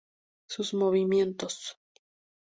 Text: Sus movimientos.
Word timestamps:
Sus 0.47 0.73
movimientos. 0.73 1.77